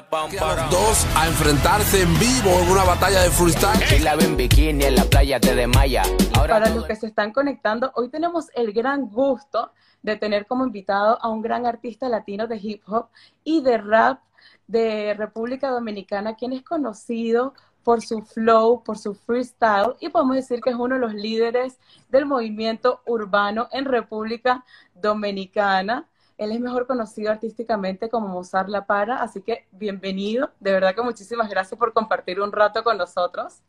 [0.00, 4.04] los dos a enfrentarse en vivo en una batalla de freestyle.
[4.04, 6.02] la en bikini en la playa de Maya.
[6.34, 9.72] Para los que se están conectando, hoy tenemos el gran gusto
[10.02, 13.08] de tener como invitado a un gran artista latino de hip hop
[13.42, 14.20] y de rap
[14.68, 20.60] de República Dominicana, quien es conocido por su flow, por su freestyle y podemos decir
[20.60, 26.06] que es uno de los líderes del movimiento urbano en República Dominicana.
[26.38, 30.52] Él es mejor conocido artísticamente como Mozart La Para, así que bienvenido.
[30.60, 33.60] De verdad que muchísimas gracias por compartir un rato con nosotros.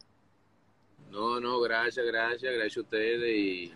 [1.10, 3.74] No, no, gracias, gracias, gracias a ustedes y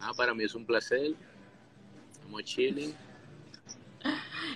[0.00, 1.14] ah, para mí es un placer.
[2.12, 2.94] Estamos chilling.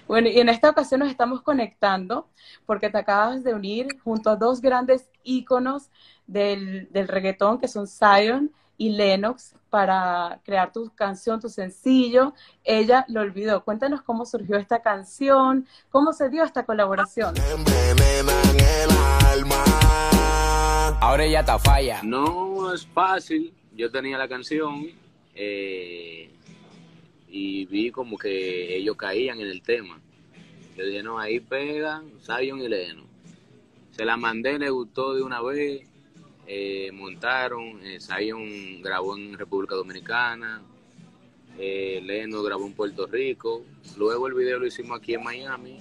[0.08, 2.28] Bueno, y en esta ocasión nos estamos conectando
[2.64, 5.90] porque te acabas de unir junto a dos grandes íconos
[6.26, 12.34] del, del reggaetón que son Zion y Lennox para crear tu canción, tu sencillo.
[12.64, 13.64] Ella lo olvidó.
[13.64, 17.34] Cuéntanos cómo surgió esta canción, cómo se dio esta colaboración.
[21.00, 22.00] Ahora ella está falla.
[22.02, 23.52] No es fácil.
[23.74, 24.86] Yo tenía la canción
[25.34, 26.30] eh,
[27.28, 30.00] y vi como que ellos caían en el tema.
[30.76, 33.06] Yo dije, no, ahí pegan Zion y Lennox.
[33.90, 35.86] Se la mandé, le gustó de una vez
[36.46, 40.62] eh, montaron, eh, Zion grabó en República Dominicana,
[41.58, 43.62] eh, Leno grabó en Puerto Rico,
[43.96, 45.78] luego el video lo hicimos aquí en Miami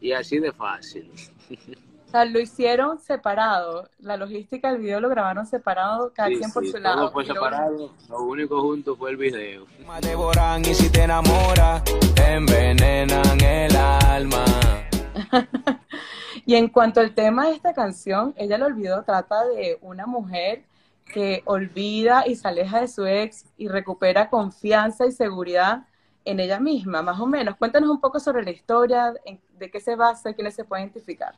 [0.00, 1.10] y así de fácil.
[2.08, 6.66] O sea, lo hicieron separado, la logística del video lo grabaron separado, cada quien por
[6.66, 7.00] su lado.
[7.02, 9.66] Todo fue separado, lo único junto fue el video.
[10.64, 11.82] y si te enamoras,
[12.16, 14.42] envenenan el alma.
[16.48, 20.64] Y en cuanto al tema de esta canción, ella lo olvidó, trata de una mujer
[21.04, 25.86] que olvida y se aleja de su ex y recupera confianza y seguridad
[26.24, 27.56] en ella misma, más o menos.
[27.56, 29.12] Cuéntanos un poco sobre la historia,
[29.58, 31.34] de qué se basa, quiénes se puede identificar.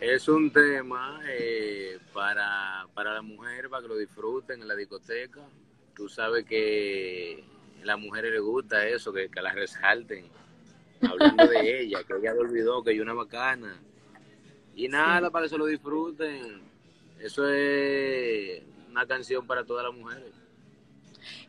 [0.00, 5.42] Es un tema eh, para, para la mujer, para que lo disfruten en la discoteca.
[5.94, 7.44] Tú sabes que
[7.82, 10.30] a las mujeres les gusta eso, que, que la resalten
[11.02, 13.80] hablando de ella, que ella lo olvidó, que hay una bacana.
[14.74, 16.62] Y nada, para se lo disfruten.
[17.18, 20.32] Eso es una canción para todas las mujeres.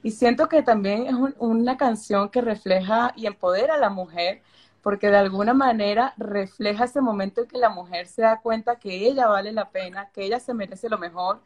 [0.01, 4.41] Y siento que también es una canción que refleja y empodera a la mujer,
[4.81, 9.07] porque de alguna manera refleja ese momento en que la mujer se da cuenta que
[9.07, 11.39] ella vale la pena, que ella se merece lo mejor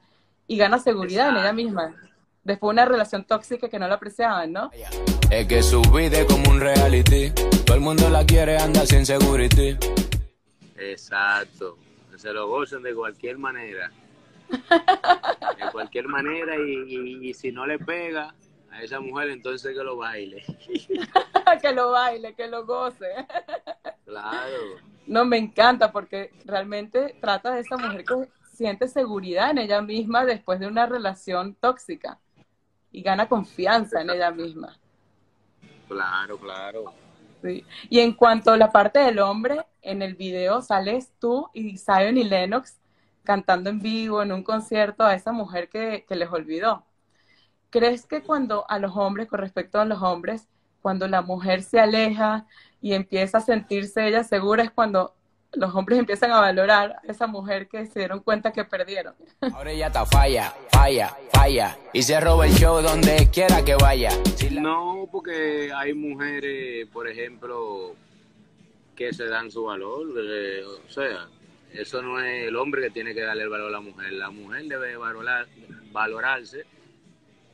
[0.47, 1.95] y gana seguridad en ella misma
[2.43, 4.71] después de una relación tóxica que no la apreciaban, ¿no?
[5.29, 7.31] Es que su vida es como un reality,
[7.65, 9.77] todo el mundo la quiere, anda sin security.
[10.77, 11.77] Exacto,
[12.17, 13.91] se lo gocen de cualquier manera.
[14.49, 18.33] De cualquier manera y, si no le pega
[18.69, 20.43] a esa mujer, entonces que lo baile.
[21.61, 23.07] que lo baile, que lo goce.
[24.05, 24.57] Claro.
[25.07, 30.25] No, me encanta porque realmente trata de esa mujer que siente seguridad en ella misma
[30.25, 32.19] después de una relación tóxica
[32.91, 34.77] y gana confianza en ella misma.
[35.87, 36.93] Claro, claro.
[37.89, 42.17] Y en cuanto a la parte del hombre, en el video sales tú y Zion
[42.17, 42.79] y Lennox
[43.23, 46.85] cantando en vivo en un concierto a esa mujer que, que les olvidó.
[47.69, 50.47] ¿Crees que cuando a los hombres, con respecto a los hombres,
[50.81, 52.45] cuando la mujer se aleja
[52.81, 55.15] y empieza a sentirse ella segura es cuando
[55.53, 59.15] los hombres empiezan a valorar a esa mujer que se dieron cuenta que perdieron.
[59.53, 61.77] Ahora ella está falla, falla, falla.
[61.93, 64.11] Y se roba el show donde quiera que vaya.
[64.51, 67.95] No, porque hay mujeres, por ejemplo,
[68.95, 70.07] que se dan su valor.
[70.07, 71.27] o sea,
[71.73, 74.13] eso no es el hombre que tiene que darle el valor a la mujer.
[74.13, 75.47] La mujer debe valorar,
[75.91, 76.65] valorarse.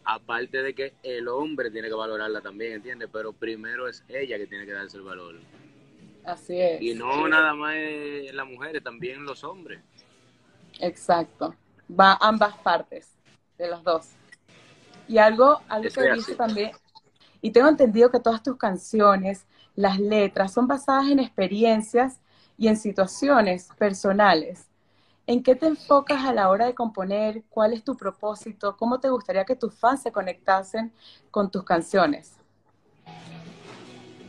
[0.03, 3.09] Aparte de que el hombre tiene que valorarla también, ¿entiendes?
[3.11, 5.35] Pero primero es ella que tiene que darse el valor.
[6.27, 6.81] Así es.
[6.81, 7.73] Y no nada más
[8.33, 9.79] las mujeres, también los hombres.
[10.79, 11.55] Exacto.
[11.89, 13.15] Va a ambas partes,
[13.57, 14.09] de los dos.
[15.07, 16.71] Y algo, algo que dice también,
[17.41, 19.45] y tengo entendido que todas tus canciones,
[19.75, 22.19] las letras, son basadas en experiencias
[22.57, 24.67] y en situaciones personales.
[25.27, 27.43] ¿En qué te enfocas a la hora de componer?
[27.49, 28.75] ¿Cuál es tu propósito?
[28.75, 30.91] ¿Cómo te gustaría que tus fans se conectasen
[31.31, 32.36] con tus canciones?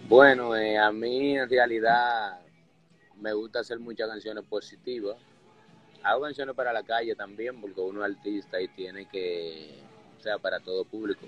[0.09, 2.41] Bueno, eh, a mí en realidad
[3.17, 5.19] me gusta hacer muchas canciones positivas.
[6.03, 9.83] Hago canciones para la calle también, porque uno es artista y tiene que,
[10.19, 11.27] o sea, para todo público.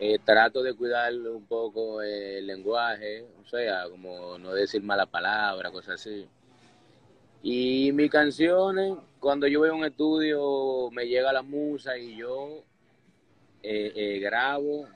[0.00, 5.70] Eh, trato de cuidar un poco el lenguaje, o sea, como no decir mala palabra,
[5.70, 6.26] cosas así.
[7.42, 12.64] Y mis canciones, cuando yo voy a un estudio, me llega la musa y yo
[13.62, 14.88] eh, grabo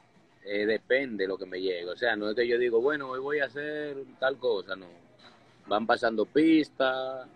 [0.45, 1.87] eh, depende lo que me llegue.
[1.87, 4.87] O sea, no es que yo digo, bueno, hoy voy a hacer tal cosa, no.
[5.67, 7.29] van pasando pistas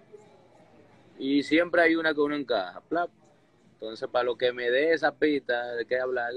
[1.18, 2.80] y siempre hay una que uno encaja.
[2.88, 3.10] Plap.
[3.74, 6.32] Entonces, para lo que me dé esa pista de qué hablar,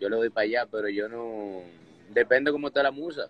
[0.00, 1.62] yo le doy para allá, pero yo no.
[2.10, 3.28] Depende cómo está la musa.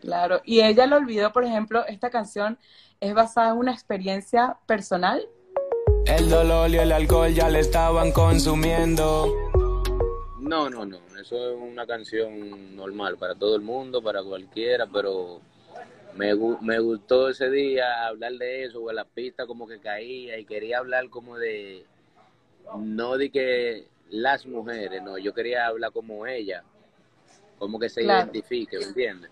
[0.00, 2.58] Claro, y ella lo olvidó, por ejemplo, esta canción
[3.00, 5.26] es basada en una experiencia personal.
[6.06, 9.53] El dolor y el alcohol ya le estaban consumiendo.
[10.44, 10.98] No, no, no.
[11.18, 15.40] Eso es una canción normal para todo el mundo, para cualquiera, pero
[16.14, 20.44] me, me gustó ese día hablar de eso, o la pista como que caía y
[20.44, 21.86] quería hablar como de,
[22.78, 26.62] no de que las mujeres, no, yo quería hablar como ella,
[27.58, 29.30] como que se identifique, ¿me entiendes?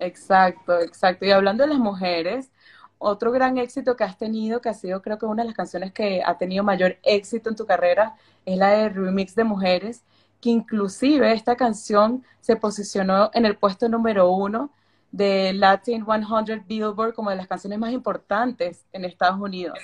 [0.00, 1.26] Exacto, exacto.
[1.26, 2.50] Y hablando de las mujeres,
[2.98, 5.92] otro gran éxito que has tenido, que ha sido creo que una de las canciones
[5.92, 10.02] que ha tenido mayor éxito en tu carrera, es la de Remix de Mujeres,
[10.42, 14.70] que inclusive esta canción se posicionó en el puesto número uno
[15.12, 19.78] de Latin 100 Billboard como de las canciones más importantes en Estados Unidos.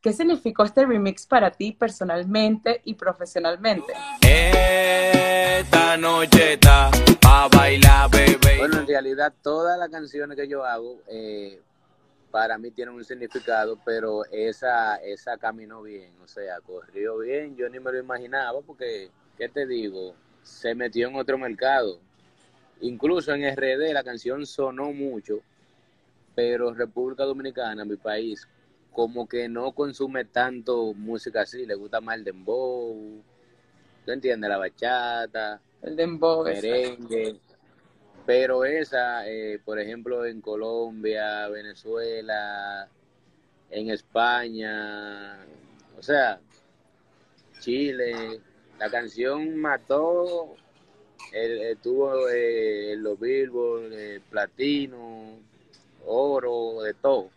[0.00, 3.92] ¿Qué significó este remix para ti personalmente y profesionalmente?
[4.20, 6.90] Esta noche está
[7.24, 8.58] a bailar, bebé.
[8.58, 11.60] Bueno, en realidad todas las canciones que yo hago eh,
[12.32, 17.68] para mí tienen un significado, pero esa, esa caminó bien, o sea, corrió bien, yo
[17.68, 19.10] ni me lo imaginaba porque,
[19.42, 20.14] ¿qué te digo?
[20.44, 21.98] Se metió en otro mercado.
[22.80, 25.40] Incluso en RD la canción sonó mucho,
[26.36, 28.46] pero República Dominicana, mi país,
[28.92, 33.20] como que no consume tanto música así, le gusta más el dembow,
[34.04, 34.48] ¿tú entiendes?
[34.48, 37.40] La bachata, el dembow, merengue.
[38.24, 42.88] Pero esa, eh, por ejemplo, en Colombia, Venezuela,
[43.70, 45.36] en España,
[45.98, 46.38] o sea,
[47.58, 48.40] Chile,
[48.82, 50.56] la canción mató,
[51.32, 55.38] estuvo eh, los Billboard, el platino,
[56.04, 57.30] oro, de todo.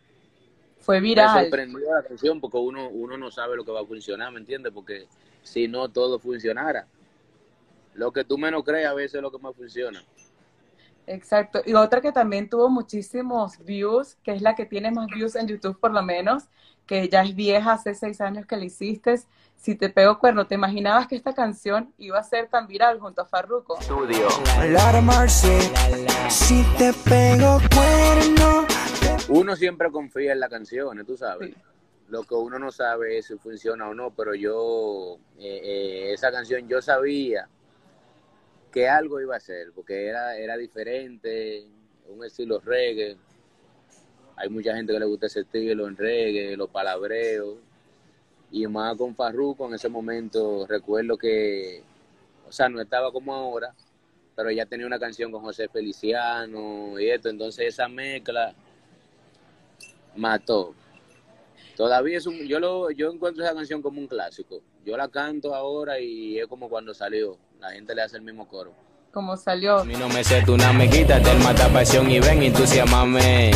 [0.79, 1.35] Fue viral.
[1.35, 4.39] Me sorprendió la canción porque uno, uno no sabe lo que va a funcionar, ¿me
[4.39, 4.73] entiendes?
[4.73, 5.05] Porque
[5.43, 6.87] si no todo funcionara.
[7.93, 10.03] Lo que tú menos crees a veces es lo que más funciona.
[11.07, 11.61] Exacto.
[11.65, 15.47] Y otra que también tuvo muchísimos views, que es la que tiene más views en
[15.47, 16.43] YouTube por lo menos,
[16.85, 19.19] que ya es vieja, hace seis años que la hiciste.
[19.55, 23.21] Si te pego cuerno, ¿te imaginabas que esta canción iba a ser tan viral junto
[23.21, 23.79] a Farruko?
[23.79, 24.27] Estudio.
[26.29, 28.67] Si te pego cuerno,
[29.29, 31.55] uno siempre confía en las canciones, tú sabes.
[32.09, 36.31] Lo que uno no sabe es si funciona o no, pero yo, eh, eh, esa
[36.31, 37.49] canción yo sabía
[38.75, 41.65] que algo iba a ser, porque era, era diferente,
[42.09, 43.15] un estilo reggae.
[44.35, 47.55] Hay mucha gente que le gusta ese estilo en reggae, los palabreos.
[48.51, 51.83] Y más con Farruko en ese momento, recuerdo que,
[52.45, 53.73] o sea, no estaba como ahora,
[54.35, 58.53] pero ya tenía una canción con José Feliciano y esto, entonces esa mezcla
[60.17, 60.75] mató.
[61.77, 64.61] Todavía es un, yo lo, yo encuentro esa canción como un clásico.
[64.83, 67.37] Yo la canto ahora y es como cuando salió.
[67.65, 68.71] La gente le hace el mismo coro.
[69.11, 69.79] Como salió.
[69.79, 73.51] A mí no me sé tu una amiguita, te mata pasión y ven, entusiasmame.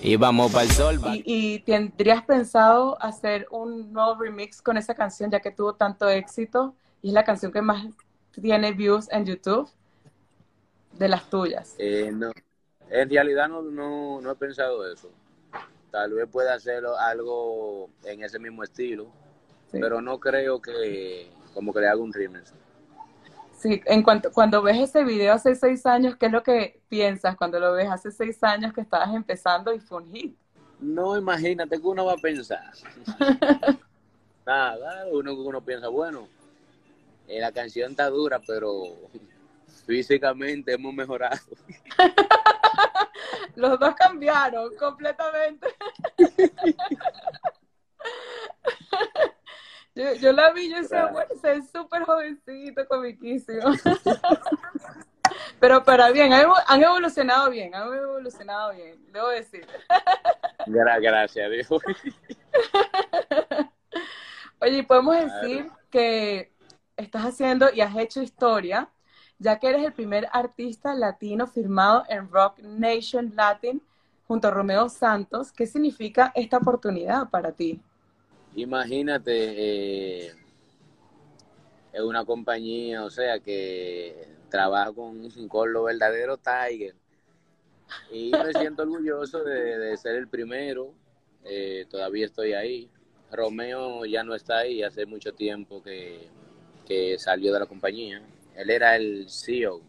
[0.00, 1.00] Y vamos para el sol.
[1.12, 6.08] ¿Y, ¿Y tendrías pensado hacer un nuevo remix con esa canción ya que tuvo tanto
[6.08, 6.74] éxito?
[7.02, 7.84] Y es la canción que más
[8.40, 9.68] tiene views en YouTube
[10.92, 11.74] de las tuyas.
[11.78, 12.32] Eh, no,
[12.88, 15.10] en realidad no, no, no he pensado eso
[15.92, 19.12] tal vez pueda hacerlo algo en ese mismo estilo,
[19.70, 22.52] pero no creo que como que le haga un remix.
[23.62, 27.36] Sí, en cuanto cuando ves ese video hace seis años, ¿qué es lo que piensas
[27.36, 30.36] cuando lo ves hace seis años que estabas empezando y fue un hit?
[30.80, 32.72] No, imagínate que uno va a pensar.
[34.44, 36.26] Nada, uno, uno piensa, bueno,
[37.28, 38.82] eh, la canción está dura, pero
[39.86, 41.38] físicamente hemos mejorado.
[43.54, 45.68] Los dos cambiaron completamente.
[49.94, 53.60] Yo, la vi, yo decía, bueno, es súper jovencito, comiquísimo.
[55.60, 59.66] Pero para bien, han evolucionado bien, han evolucionado bien, debo decir.
[60.66, 61.68] Gracias, Dios.
[64.60, 66.52] Oye, podemos decir que
[66.96, 68.88] estás haciendo y has hecho historia
[69.42, 73.82] ya que eres el primer artista latino firmado en Rock Nation Latin
[74.28, 75.50] junto a Romeo Santos.
[75.50, 77.80] ¿Qué significa esta oportunidad para ti?
[78.54, 80.32] Imagínate, eh,
[81.92, 86.94] es una compañía, o sea, que trabaja con, con los verdaderos Tiger.
[88.10, 90.94] Y me siento orgulloso de, ser el primero.
[91.44, 92.90] Eh, todavía estoy ahí.
[93.30, 96.28] Romeo ya no está ahí, hace mucho tiempo que,
[96.86, 98.22] que salió de la compañía.
[98.54, 99.80] Él era el CEO.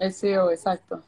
[0.00, 1.02] El CEO, exacto.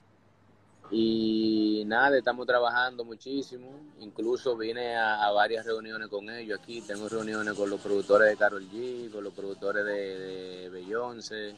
[0.90, 3.68] Y nada, estamos trabajando muchísimo.
[4.00, 6.80] Incluso vine a, varias reuniones con ellos aquí.
[6.80, 11.54] Tengo reuniones con los productores de Carol G, con los productores de, de Beyoncé.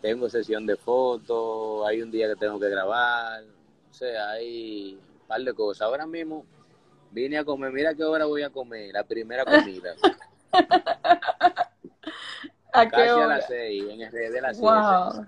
[0.00, 1.86] Tengo sesión de fotos.
[1.88, 3.42] Hay un día que tengo que grabar.
[3.90, 5.82] O sea, hay un par de cosas.
[5.82, 6.44] Ahora mismo
[7.10, 7.72] vine a comer.
[7.72, 8.92] Mira qué hora voy a comer.
[8.92, 9.94] La primera comida.
[12.72, 13.24] ¿A qué Casi hora?
[13.24, 15.26] a las seis, en el de las Wow.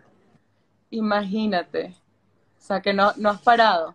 [0.90, 1.94] Imagínate.
[2.66, 3.94] Sea, que no, no has parado.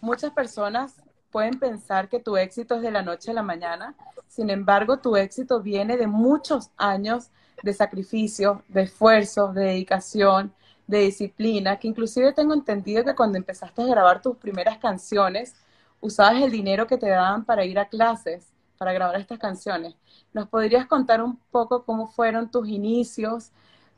[0.00, 0.94] Muchas personas
[1.30, 3.94] pueden pensar que tu éxito es de la noche a la mañana,
[4.28, 7.30] sin embargo, tu éxito viene de muchos años
[7.62, 10.52] de sacrificio, de esfuerzo, de dedicación,
[10.86, 15.54] de disciplina, que inclusive tengo entendido que cuando empezaste a grabar tus primeras canciones,
[16.00, 19.94] usabas el dinero que te daban para ir a clases, para grabar estas canciones.
[20.32, 23.52] ¿Nos podrías contar un poco cómo fueron tus inicios?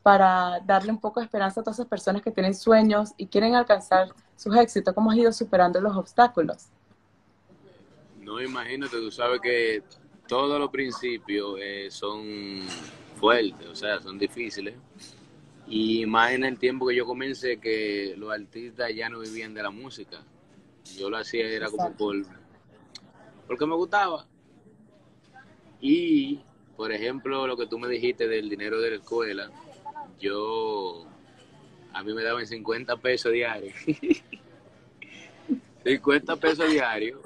[0.06, 3.56] Para darle un poco de esperanza a todas esas personas que tienen sueños y quieren
[3.56, 4.94] alcanzar sus éxitos?
[4.94, 6.68] ¿Cómo has ido superando los obstáculos?
[8.20, 9.82] No, imagínate, tú sabes que
[10.28, 12.60] todos los principios eh, son
[13.16, 14.76] fuertes, o sea, son difíciles.
[15.66, 19.62] Y más en el tiempo que yo comencé, que los artistas ya no vivían de
[19.64, 20.22] la música.
[20.96, 22.14] Yo lo hacía, era como por.
[23.48, 24.24] porque me gustaba.
[25.80, 26.42] Y,
[26.76, 29.50] por ejemplo, lo que tú me dijiste del dinero de la escuela,
[30.20, 31.06] yo.
[31.92, 33.74] a mí me daban 50 pesos diarios.
[35.84, 37.20] 50 pesos diarios.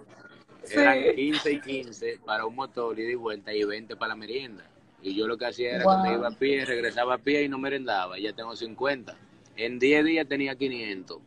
[0.71, 1.15] Eran Sí.
[1.17, 4.65] 15 y 15 para un motor ida y vuelta y 20 para la merienda.
[5.03, 6.03] Y yo lo que hacía era Wow.
[6.03, 8.19] que me iba a pie, regresaba a pie y no merendaba.
[8.19, 9.17] Ya tengo 50.
[9.57, 11.19] En 10 días tenía 500.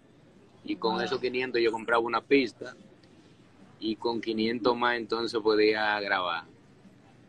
[0.64, 1.02] Y con Wow.
[1.04, 2.76] esos 500 yo compraba una pista.
[3.80, 6.46] Y con 500 más entonces podía grabar.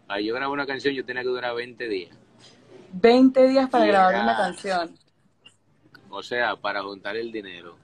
[0.07, 2.17] Para yo grabar una canción yo tenía que durar 20 días.
[2.95, 4.95] 20 días para grabar una canción.
[6.11, 7.77] O sea, para juntar el dinero.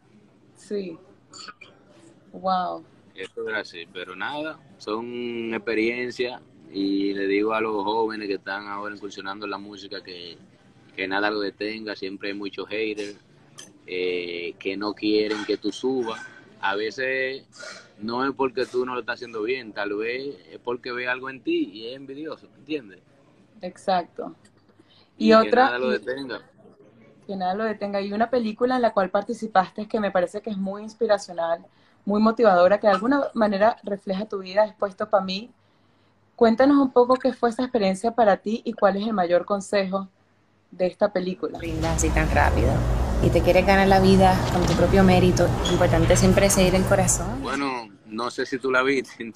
[0.54, 0.96] Sí.
[2.32, 2.84] Wow.
[3.14, 6.40] Eso era así, pero nada, son experiencias
[6.72, 10.38] y le digo a los jóvenes que están ahora incursionando en la música que,
[10.94, 13.16] que nada lo detenga, siempre hay muchos haters
[13.86, 16.20] eh, que no quieren que tú subas.
[16.60, 17.44] A veces
[17.98, 21.28] no es porque tú no lo estás haciendo bien, tal vez es porque ve algo
[21.28, 23.00] en ti y es envidioso, ¿me entiendes?
[23.60, 24.36] Exacto.
[25.20, 26.40] Y, que otra, nada lo y- detenga.
[27.26, 28.00] que nada lo detenga.
[28.00, 31.64] Y una película en la cual participaste que me parece que es muy inspiracional,
[32.04, 35.50] muy motivadora, que de alguna manera refleja tu vida, es puesto para mí.
[36.36, 40.08] Cuéntanos un poco qué fue esa experiencia para ti y cuál es el mayor consejo
[40.70, 41.58] de esta película.
[41.58, 42.70] rindas así tan rápido
[43.22, 46.74] y te quieres ganar la vida con tu propio mérito, lo importante siempre es seguir
[46.74, 47.42] el corazón.
[47.42, 49.22] Bueno, no sé si tú la viste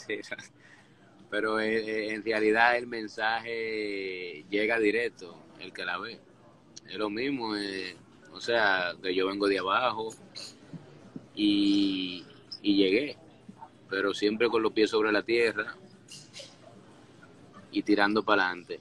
[1.35, 6.21] pero eh, eh, en realidad el mensaje llega directo, el que la ve.
[6.89, 7.97] Es lo mismo, eh,
[8.33, 10.11] o sea, que yo vengo de abajo
[11.35, 12.25] y,
[12.63, 13.19] y llegué,
[13.91, 15.75] pero siempre con los pies sobre la tierra
[17.73, 18.79] y tirando para adelante.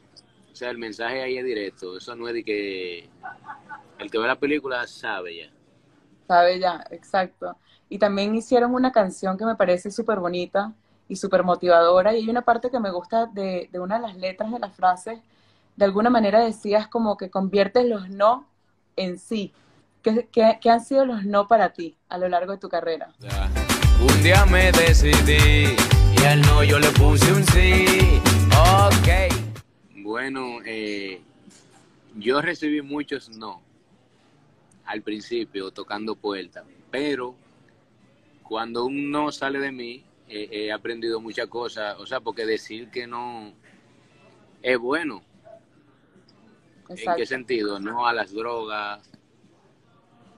[0.52, 3.10] O sea, el mensaje ahí es directo, eso no es de que
[3.98, 5.52] el que ve la película sabe ya.
[6.28, 6.86] ¿Sabe ya?
[6.92, 7.58] Exacto.
[7.90, 10.76] Y también hicieron una canción que me parece súper bonita
[11.08, 12.14] y súper motivadora.
[12.14, 14.70] Y hay una parte que me gusta de, de una de las letras de la
[14.70, 15.22] frase.
[15.76, 18.48] De alguna manera decías como que conviertes los no
[18.96, 19.54] en sí.
[20.02, 23.14] ¿Qué, qué- qué han sido los no para ti a lo largo de tu carrera?
[24.02, 25.76] Un día me decidí
[26.20, 28.22] y al no yo le puse un sí.
[28.52, 29.34] Ok.
[30.04, 31.22] Bueno, eh,
[32.16, 33.62] yo recibí muchos no
[34.86, 37.34] al principio tocando puertas, pero
[38.44, 40.04] cuando un no sale de mí,
[40.52, 43.54] he aprendido muchas cosas, o sea, porque decir que no
[44.62, 45.22] es bueno.
[46.90, 47.80] ¿En qué sentido?
[47.80, 49.10] No a las drogas,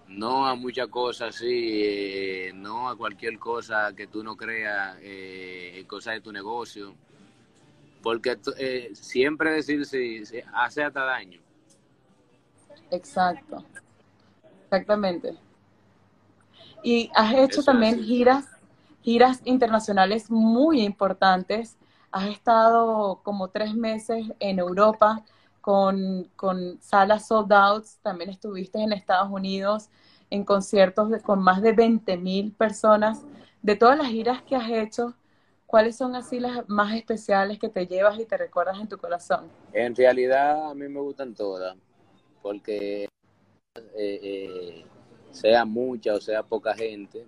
[0.07, 5.83] no a muchas cosas así, eh, no a cualquier cosa que tú no creas, eh,
[5.87, 6.95] cosas de tu negocio.
[8.01, 10.23] Porque eh, siempre decir sí,
[10.53, 11.39] hace hasta daño.
[12.91, 13.65] Exacto.
[14.63, 15.35] Exactamente.
[16.83, 18.45] Y has hecho Eso también giras,
[19.05, 21.77] giras internacionales muy importantes.
[22.11, 25.23] Has estado como tres meses en Europa
[25.61, 27.99] con, con salas sold outs.
[28.01, 29.89] También estuviste en Estados Unidos
[30.31, 33.23] en conciertos de- con más de 20 mil personas.
[33.61, 35.13] De todas las giras que has hecho,
[35.67, 39.51] ¿cuáles son así las más especiales que te llevas y te recuerdas en tu corazón?
[39.73, 41.75] En realidad a mí me gustan todas,
[42.41, 43.07] porque
[43.75, 44.85] eh, eh,
[45.31, 47.25] sea mucha o sea poca gente,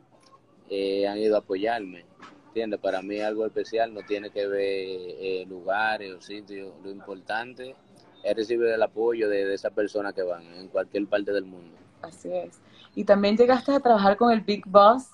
[0.69, 2.05] eh, han ido a apoyarme.
[2.47, 2.79] ¿Entiendes?
[2.79, 6.73] Para mí algo especial no tiene que ver eh, lugares o sitios.
[6.83, 7.75] Lo importante
[8.23, 11.77] es recibir el apoyo de, de esas personas que van en cualquier parte del mundo.
[12.01, 12.59] Así es.
[12.95, 15.09] Y también llegaste a trabajar con el Big Boss,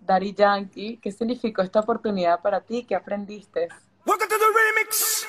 [0.00, 0.98] Daddy Yankee.
[1.00, 2.84] ¿Qué significó esta oportunidad para ti?
[2.84, 3.68] ¿Qué aprendiste?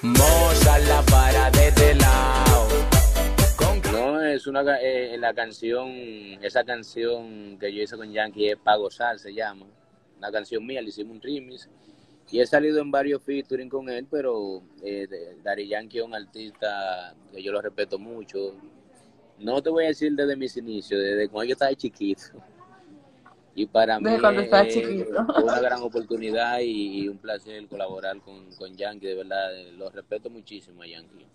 [0.02, 1.96] Moza la para de.
[1.96, 2.49] No,
[4.30, 5.90] es una eh, la canción,
[6.42, 9.66] esa canción que yo hice con Yankee es Pa' Gozar, se llama.
[10.18, 11.70] Una canción mía, le hicimos un remix.
[12.32, 15.08] Y he salido en varios featuring con él, pero eh,
[15.44, 18.54] Daddy Yankee es un artista que yo lo respeto mucho.
[19.40, 22.22] No te voy a decir desde mis inicios, desde cuando yo estaba chiquito.
[23.56, 25.26] Y para Desde mí cuando es- chiquito.
[25.44, 29.50] una gran oportunidad y, un placer colaborar con, con Yankee, de verdad.
[29.78, 31.26] Lo respeto muchísimo a Yankee.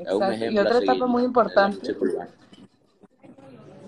[0.00, 0.50] Es un Exacto.
[0.50, 1.96] Y otra etapa muy importante,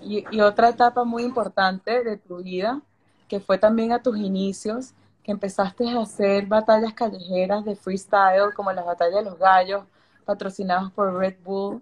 [0.01, 2.81] y, y otra etapa muy importante de tu vida,
[3.27, 4.93] que fue también a tus inicios,
[5.23, 9.85] que empezaste a hacer batallas callejeras de freestyle, como las batallas de los gallos,
[10.25, 11.81] patrocinados por Red Bull.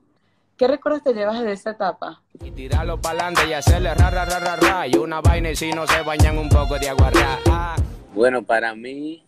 [0.57, 2.21] ¿Qué recuerdos te llevas de esa etapa?
[2.39, 4.87] Y tirarlo para adelante y hacerle ra, ra, ra, ra, ra.
[4.87, 7.39] Y una vaina y si no se bañan un poco de agua ra.
[7.49, 7.75] Ah.
[8.13, 9.23] Bueno, para mí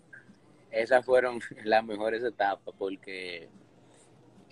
[0.70, 3.50] esas fueron las mejores etapas porque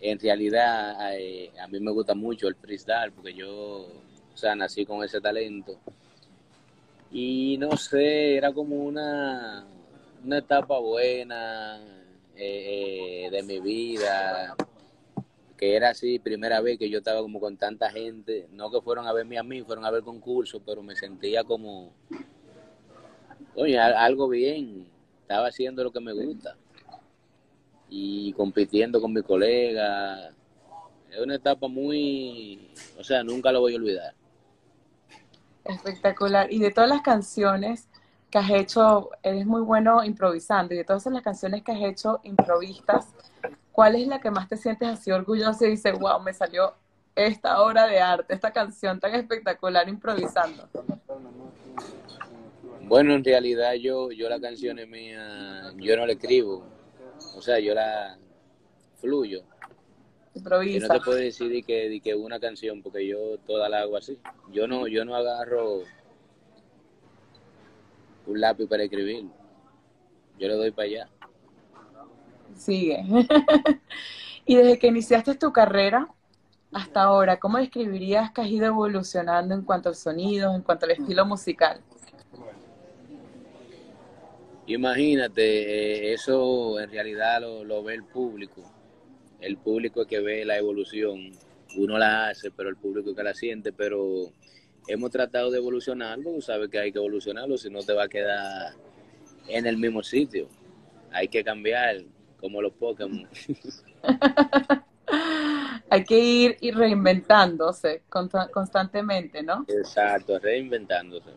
[0.02, 4.86] en realidad eh, a mí me gusta mucho el freestyle porque yo, o sea, nací
[4.86, 5.78] con ese talento.
[7.12, 9.66] Y no sé, era como una,
[10.24, 11.80] una etapa buena
[12.36, 14.56] eh, eh, de mi vida,
[15.58, 19.08] que era así, primera vez que yo estaba como con tanta gente, no que fueron
[19.08, 21.94] a verme a mí, fueron a ver concursos, pero me sentía como,
[23.56, 24.88] oye, al- algo bien,
[25.22, 26.56] estaba haciendo lo que me gusta
[27.92, 30.30] y compitiendo con mi colega.
[31.12, 34.14] Es una etapa muy, o sea, nunca lo voy a olvidar.
[35.66, 36.52] Espectacular.
[36.52, 37.90] Y de todas las canciones
[38.32, 42.22] que has hecho, eres muy bueno improvisando, y de todas las canciones que has hecho
[42.24, 43.10] improvistas,
[43.74, 46.74] ¿cuál es la que más te sientes así orgulloso y dices, wow, me salió
[47.14, 50.70] esta obra de arte, esta canción tan espectacular improvisando?
[52.84, 56.64] Bueno, en realidad yo, yo las canciones mías, yo no la escribo,
[57.36, 58.18] o sea, yo la
[59.00, 59.40] fluyo.
[59.40, 60.94] Yo no Improvisa.
[60.94, 64.18] te puedo decir de que, de que una canción, porque yo toda la hago así.
[64.52, 65.84] Yo no, yo no agarro
[68.28, 69.26] un lápiz para escribir.
[70.40, 71.10] Yo le doy para allá.
[72.56, 73.04] Sigue.
[74.46, 76.08] y desde que iniciaste tu carrera
[76.72, 80.92] hasta ahora, ¿cómo describirías que has ido evolucionando en cuanto al sonido, en cuanto al
[80.92, 81.82] estilo musical?
[84.74, 88.64] Imagínate, eh, eso en realidad lo, lo ve el público.
[89.40, 91.32] El público es que ve la evolución.
[91.78, 93.74] Uno la hace, pero el público es que la siente.
[93.74, 94.32] Pero
[94.88, 96.40] hemos tratado de evolucionarlo.
[96.42, 98.74] Sabes que hay que evolucionarlo, si no te va a quedar
[99.48, 100.48] en el mismo sitio.
[101.12, 101.98] Hay que cambiar,
[102.40, 103.28] como los Pokémon.
[105.90, 109.66] Hay que ir y reinventándose consta- constantemente, ¿no?
[109.68, 111.30] Exacto, reinventándose.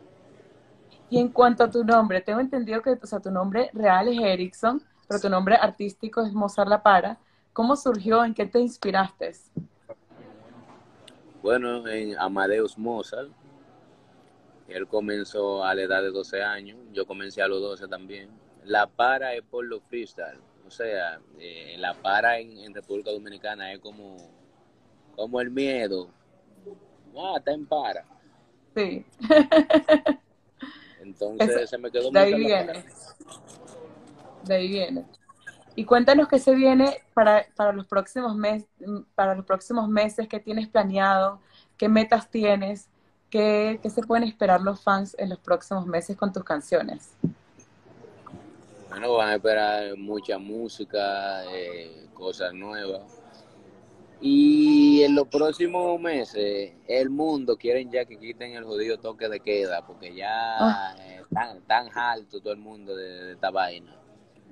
[1.09, 4.19] Y en cuanto a tu nombre, tengo entendido que o sea, tu nombre real es
[4.19, 7.19] Erickson, pero tu nombre artístico es Mozart La Para.
[7.53, 8.25] ¿Cómo surgió?
[8.25, 9.33] ¿En qué te inspiraste?
[11.41, 13.29] Bueno, en Amadeus Mozart,
[14.67, 18.29] él comenzó a la edad de 12 años, yo comencé a los 12 también.
[18.63, 23.71] La para es por los freestyle, o sea, eh, la para en, en República Dominicana
[23.71, 24.17] es como,
[25.15, 26.09] como el miedo.
[27.15, 28.03] Ah, está en para.
[28.75, 29.05] Sí,
[31.05, 32.83] Entonces Ese- se me quedó de ahí viene.
[34.43, 35.05] De ahí viene.
[35.75, 38.67] Y cuéntanos qué se viene para, para los próximos meses,
[39.13, 41.39] para los próximos meses, qué tienes planeado,
[41.77, 42.87] qué metas tienes,
[43.29, 47.11] qué, qué se pueden esperar los fans en los próximos meses con tus canciones.
[48.89, 53.01] Bueno, van a esperar mucha música, eh, cosas nuevas.
[54.27, 59.39] Y en los próximos meses, el mundo quieren ya que quiten el jodido toque de
[59.39, 60.95] queda, porque ya Ah.
[60.99, 63.95] eh, están tan alto todo el mundo de, de esta vaina.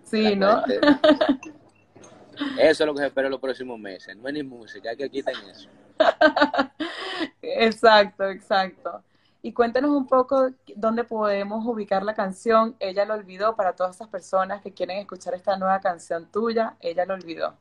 [0.03, 0.61] Sí, ¿no?
[2.59, 4.15] Eso es lo que se espera en los próximos meses.
[4.15, 5.69] No es ni música, hay que quiten eso.
[7.41, 9.03] Exacto, exacto.
[9.41, 12.75] Y cuéntanos un poco dónde podemos ubicar la canción.
[12.79, 16.75] Ella lo olvidó para todas esas personas que quieren escuchar esta nueva canción tuya.
[16.79, 17.55] Ella lo olvidó.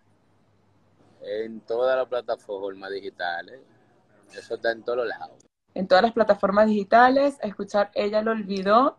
[1.22, 3.60] En todas las plataformas digitales.
[4.32, 5.46] Eso está en todos lados.
[5.74, 8.98] En todas las plataformas digitales, escuchar Ella lo olvidó.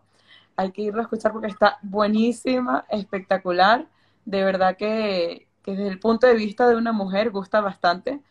[0.56, 3.88] Hay que irlo a escuchar porque está buenísima, espectacular.
[4.24, 8.22] De verdad que, que desde el punto de vista de una mujer gusta bastante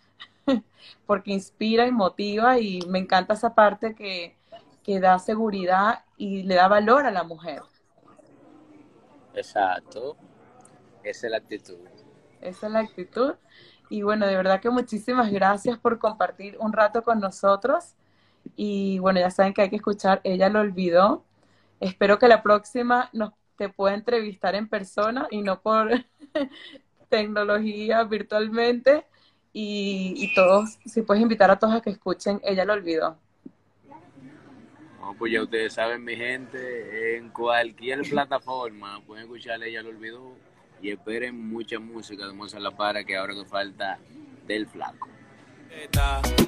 [1.06, 4.36] porque inspira y motiva y me encanta esa parte que,
[4.84, 7.62] que da seguridad y le da valor a la mujer.
[9.34, 10.16] Exacto.
[11.04, 11.78] Esa es la actitud.
[12.42, 13.36] Esa es la actitud.
[13.94, 17.94] Y bueno, de verdad que muchísimas gracias por compartir un rato con nosotros
[18.56, 21.24] Y bueno, ya saben que hay que escuchar Ella lo olvidó.
[21.80, 25.92] Espero que la próxima nos te pueda entrevistar en persona y no por
[27.10, 29.06] tecnología virtualmente.
[29.54, 33.16] Y, y todos, si puedes invitar a todos a que escuchen Ella lo olvidó.
[35.20, 40.34] Pues ya ustedes saben, mi gente, en cualquier plataforma pueden escuchar Ella lo olvidó
[40.84, 43.98] y esperen mucha música de Mozart La Para que ahora que falta
[44.46, 45.08] del flaco.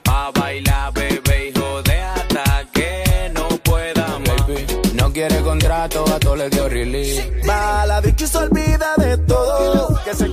[0.04, 4.94] Pa' bailar, bebé, hijo de hasta que no pueda más.
[4.94, 7.32] No quiere contrato, a todo le dio release.
[7.50, 10.04] Va, la bicha se olvida de todo.
[10.04, 10.26] Que se